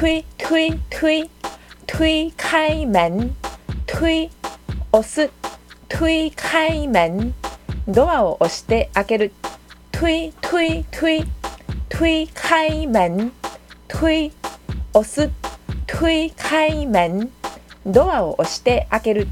[0.00, 1.28] 推推推
[1.86, 3.36] 推開門。
[3.86, 4.30] 推
[4.92, 5.30] 押す。
[5.90, 7.34] 推開門。
[7.86, 9.32] ドアを押して開ける。
[9.92, 11.26] 推推推。
[11.90, 13.30] 推開門。
[13.88, 14.32] 推
[14.94, 15.30] 押す。
[15.86, 17.30] 推開門。
[17.84, 19.28] ドアを押して開ける。